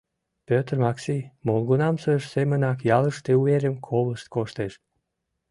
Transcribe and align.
Петр 0.47 0.75
Макси 0.83 1.17
молгунамсыж 1.45 2.21
семынак 2.33 2.79
ялыште 2.97 3.31
уверым 3.41 3.75
колышт 3.87 4.27
коштеш. 4.33 4.73